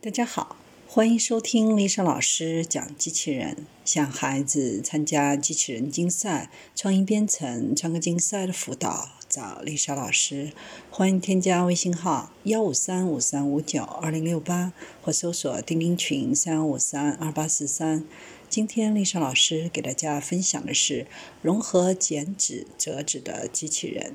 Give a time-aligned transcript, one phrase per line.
[0.00, 0.56] 大家好，
[0.86, 3.66] 欢迎收听丽莎老师讲机器人。
[3.84, 10.52] 向孩子参加机器人竞赛、创意编程、创客竞赛的辅导，找丽莎老师。
[10.92, 14.72] 欢迎添加微信号幺五三五三五九二零六八，
[15.02, 18.04] 或搜索钉钉群三五三二八四三。
[18.48, 21.08] 今天丽莎老师给大家分享的是
[21.42, 24.14] 融合剪纸、折纸的机器人，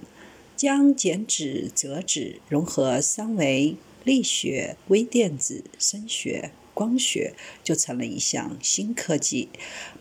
[0.56, 3.76] 将剪纸、折纸融合三维。
[4.04, 7.34] 力学、微电子、声学、光学
[7.64, 9.50] 就成了一项新科技。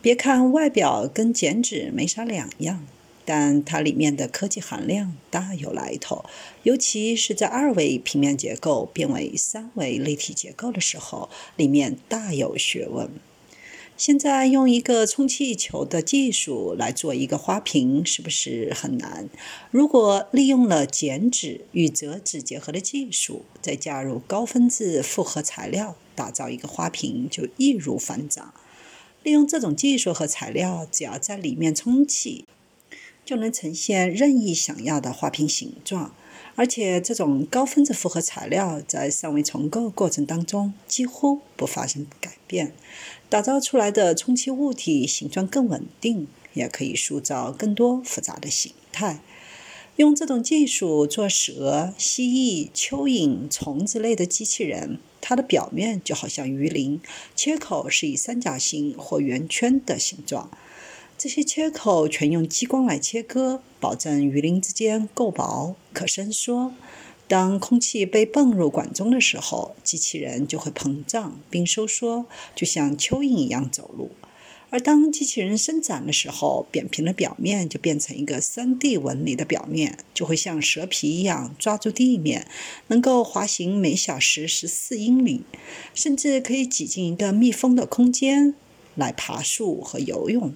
[0.01, 2.87] 别看外表跟剪纸没啥两样，
[3.25, 6.25] 但它里面的科技含量大有来头。
[6.65, 13.11] 尤其是在二维平面结构变为三维立体结构的时候，里面大有学问。
[13.97, 19.29] 现在用一个充气球的技术来做一个花瓶，是不是很难？
[19.71, 28.53] 如果利用了剪纸与折纸结合的技术，再加入高分子复合材料，打造一个花瓶就易如反掌。
[29.23, 32.45] 利用这种技术和材料，只要在里面充气，
[33.25, 36.13] 就能呈现任意想要的花瓶形状。
[36.55, 42.75] 而且，这种高分子复合材料在三维重构过程当中几乎不发生改变，
[43.31, 49.21] 打造出来的充气物体形状更稳定，也可以塑造更多复杂的形态。
[49.97, 57.01] 用这种技术做蛇、蜥蜴、蚯蚓、虫之类的机器人，它的表面就好像鱼鳞，
[57.35, 60.51] 切口是以三角形或圆圈的形状。
[61.23, 66.75] 这些切口全用激光来切割，保证鱼鳞之间够薄、可伸缩。
[67.29, 74.11] 当空气被泵入管中的时候，机器人就会膨胀并收缩，就像蚯蚓一样走路。
[74.71, 82.49] 而当机器人伸展的时候，扁平的表面就变成一个 3D 纹理的表面，就会像蛇皮一样抓住地面，
[82.89, 85.43] 能够滑行每小时14英里，
[85.95, 88.57] 甚至可以挤进一个密封的空间
[88.97, 90.53] 来爬树和游泳。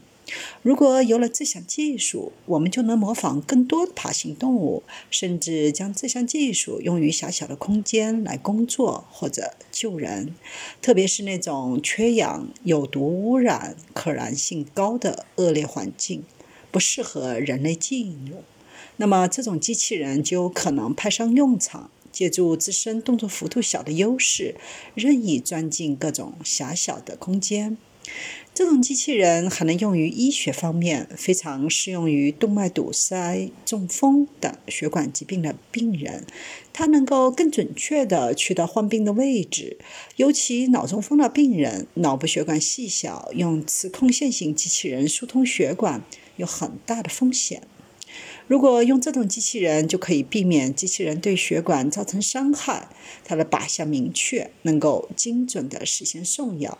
[0.62, 10.34] 如果有了这项技术，我们就能模仿更多的爬行动物，甚至将这项技术用于狭小的空间来工作或者救人，
[10.82, 16.24] 特别是那种缺氧、有毒污染、可燃性高的恶劣环境，
[16.72, 18.42] 不适合人类进入。
[18.96, 24.56] 那么，这种机器人就可能派上用场，借助自身动作幅度小的优势，
[24.94, 27.76] 任意钻进各种狭小的空间。
[28.56, 36.24] 这种机器人还能用于医学方面，非常适用于动脉堵塞、中风等血管疾病的病人。
[36.72, 39.76] 它能够更准确地去到患病的位置，
[40.16, 46.02] 尤其脑中风的病人，脑部血管细小，用磁控线型机器人疏通血管
[46.36, 47.60] 有很大的风险。
[48.46, 52.88] 如果用这种机器人，就可以避免机器人对血管造成伤害。
[53.22, 56.78] 它的靶向明确，能够精准地实现送药。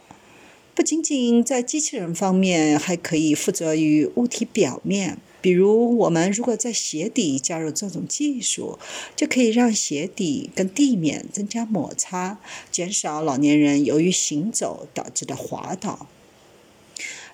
[0.76, 5.16] 不仅仅在机器人方面，还可以负责于物体表面。
[5.40, 8.78] 比如，我们如果在鞋底加入这种技术，
[9.16, 12.38] 就可以让鞋底跟地面增加摩擦，
[12.70, 16.08] 减少老年人由于行走导致的滑倒。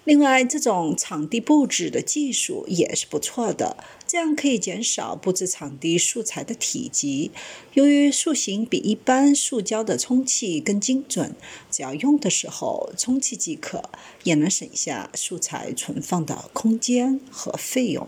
[0.05, 3.77] 另外，这种场地布置的技术也是不错的，
[4.13, 7.31] 这样可以减少布置场地素材的体积。
[7.73, 11.35] 由于塑形比一般塑胶的充气更精准，
[11.71, 13.83] 只要用的时候充气即可，
[14.25, 18.07] 也能省下素材存放的空间和费用。